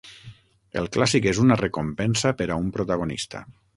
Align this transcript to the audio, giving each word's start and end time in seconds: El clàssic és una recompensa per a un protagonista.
El 0.81 0.87
clàssic 0.95 1.27
és 1.33 1.41
una 1.43 1.57
recompensa 1.61 2.33
per 2.41 2.49
a 2.49 2.59
un 2.63 2.73
protagonista. 2.79 3.45